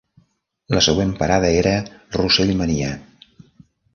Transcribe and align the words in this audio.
La 0.75 0.79
següent 0.85 1.11
parada 1.19 1.51
era 1.59 1.75
Russellmania! 2.17 2.89